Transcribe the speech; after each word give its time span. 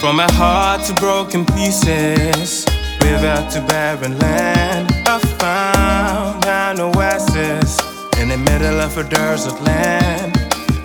From 0.00 0.14
my 0.14 0.30
heart 0.34 0.84
to 0.86 0.94
broken 0.94 1.44
pieces, 1.44 2.64
river 3.02 3.48
to 3.50 3.60
barren 3.66 4.16
land. 4.18 4.92
I 5.06 5.18
found 5.40 6.46
an 6.46 6.78
oasis 6.78 7.76
in 8.20 8.28
the 8.28 8.38
middle 8.38 8.80
of 8.80 8.96
a 8.96 9.02
desert 9.02 9.60
land. 9.60 10.36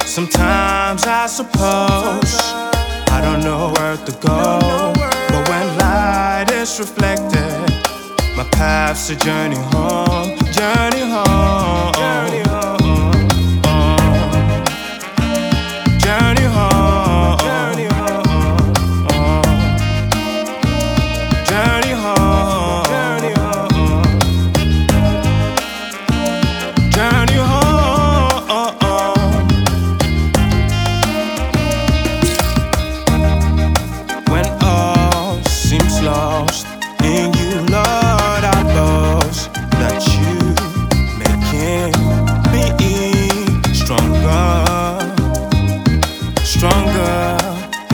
Sometimes 0.04 1.06
I 1.06 1.28
suppose 1.28 2.40
I 3.14 3.22
don't 3.22 3.44
know 3.44 3.72
where 3.78 3.98
to 3.98 4.12
go, 4.14 4.94
but 5.30 5.48
when 5.48 5.78
light 5.78 6.50
is 6.52 6.80
reflected, 6.80 7.70
my 8.36 8.48
path's 8.52 9.12
a 9.12 9.16
journey 9.16 9.58
home, 9.74 10.38
journey 10.52 11.06
home, 11.06 11.43
stronger 46.64 47.38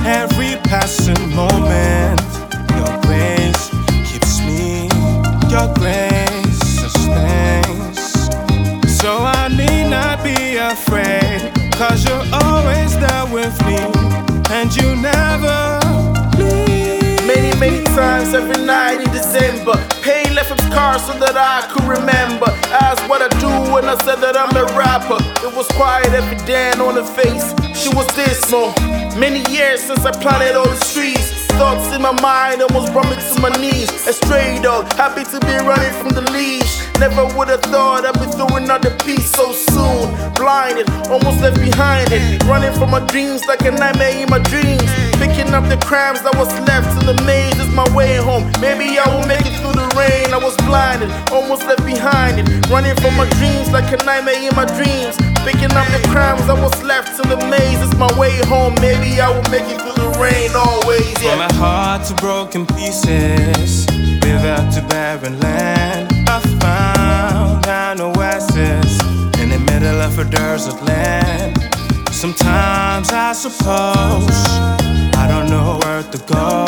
every 0.05 0.55
passing 0.69 1.33
moment. 1.33 2.21
Your 2.77 2.93
grace 3.01 3.63
keeps 4.05 4.39
me, 4.45 4.87
your 5.49 5.73
grace 5.73 6.59
sustains. 6.77 7.99
So 8.99 9.17
I 9.23 9.47
need 9.49 9.89
not 9.89 10.23
be 10.23 10.57
afraid, 10.57 11.51
cause 11.73 12.05
you're 12.05 12.27
always 12.43 12.93
there 12.99 13.25
with 13.33 13.57
me, 13.65 13.98
times 17.99 18.33
every 18.33 18.63
night 18.65 19.01
in 19.01 19.11
December. 19.11 19.75
Pain 20.01 20.33
left 20.33 20.51
its 20.51 20.63
scars 20.67 21.03
so 21.05 21.13
that 21.19 21.35
I 21.35 21.67
could 21.71 21.83
remember. 21.83 22.49
Asked 22.71 23.03
what 23.09 23.21
I 23.21 23.29
do 23.43 23.51
when 23.73 23.83
I 23.83 23.95
said 24.05 24.19
that 24.23 24.35
I'm 24.37 24.55
a 24.55 24.65
rapper. 24.77 25.19
It 25.45 25.53
was 25.53 25.67
quiet 25.79 26.11
every 26.13 26.39
day 26.45 26.71
on 26.79 26.95
her 26.95 27.09
face. 27.19 27.47
She 27.75 27.89
was 27.93 28.07
dismal. 28.15 28.71
Many 29.19 29.41
years 29.51 29.81
since 29.83 30.05
I 30.05 30.11
planted 30.11 30.55
all 30.55 30.69
the 30.69 30.79
trees. 30.93 31.38
Thoughts 31.59 31.93
in 31.93 32.01
my 32.01 32.15
mind 32.21 32.61
almost 32.61 32.93
brought 32.93 33.09
me 33.11 33.17
to 33.19 33.41
my 33.41 33.49
knees. 33.59 33.91
A 34.07 34.13
stray 34.13 34.61
dog, 34.63 34.87
happy 34.93 35.25
to 35.25 35.41
be 35.43 35.51
running 35.67 35.91
from 35.99 36.15
the 36.15 36.23
leash. 36.31 36.79
Never 37.03 37.27
would 37.35 37.49
have 37.49 37.59
thought 37.67 38.07
I'd 38.07 38.15
be 38.15 38.31
through 38.31 38.55
another 38.55 38.95
piece 39.03 39.29
so 39.29 39.51
soon. 39.51 40.07
Blinded, 40.39 40.87
almost 41.11 41.41
left 41.43 41.59
behind 41.59 42.15
it. 42.15 42.41
Running 42.47 42.71
from 42.79 42.91
my 42.91 43.03
dreams 43.11 43.45
like 43.45 43.59
a 43.67 43.71
nightmare 43.71 44.23
in 44.23 44.29
my 44.29 44.39
dreams. 44.47 44.87
Picking 45.19 45.51
up 45.51 45.67
the 45.67 45.75
crumbs 45.83 46.23
that 46.23 46.31
was 46.39 46.47
left 46.63 46.95
in 46.95 47.03
the 47.11 47.19
maze 47.27 47.59
is 47.59 47.67
my 47.75 47.83
way 47.91 48.15
home. 48.15 48.47
Maybe 48.63 48.95
I 48.95 49.03
will 49.11 49.27
make 49.27 49.43
it 49.43 49.59
through 49.59 49.75
the 49.75 49.87
rain. 49.99 50.31
I 50.31 50.39
was 50.39 50.55
blinded, 50.63 51.11
almost 51.27 51.67
left 51.67 51.83
behind 51.83 52.39
it. 52.39 52.47
Running 52.71 52.95
from 53.03 53.19
my 53.19 53.27
dreams 53.35 53.67
like 53.75 53.91
a 53.91 53.99
nightmare 54.07 54.39
in 54.39 54.55
my 54.55 54.63
dreams. 54.79 55.19
Picking 55.43 55.75
up 55.75 55.87
the 55.91 55.99
crumbs 56.07 56.47
that 56.47 56.55
was 56.55 56.75
left 56.87 57.19
in 57.19 57.27
the 57.27 57.39
maze 57.51 57.83
is 57.83 57.91
my 57.99 58.07
way 58.15 58.31
home. 58.47 58.75
Maybe 58.79 59.19
I 59.19 59.27
will 59.27 59.43
make 59.51 59.67
it 59.67 59.75
through 59.83 59.99
the 59.99 60.07
rain 60.15 60.18
a 61.41 61.53
heart 61.53 62.05
to 62.05 62.13
broken 62.15 62.65
pieces, 62.65 63.85
river 64.23 64.57
to 64.73 64.85
barren 64.89 65.39
land. 65.39 66.11
I 66.27 66.39
found 66.59 67.67
an 67.67 68.01
oasis 68.01 68.99
in 69.39 69.49
the 69.49 69.59
middle 69.71 70.01
of 70.01 70.19
a 70.19 70.25
desert 70.25 70.81
land. 70.83 71.57
Sometimes 72.11 73.11
I 73.11 73.31
suppose 73.33 74.37
I 75.15 75.27
don't 75.29 75.49
know 75.49 75.79
where 75.83 76.03
to 76.03 76.17
go, 76.27 76.65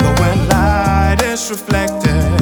but 0.00 0.20
when 0.20 0.48
light 0.48 1.22
is 1.22 1.50
reflected, 1.50 2.40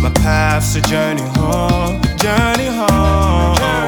my 0.00 0.10
path's 0.14 0.76
a 0.76 0.80
journey 0.82 1.28
home, 1.36 2.00
journey 2.16 2.68
home, 2.68 3.85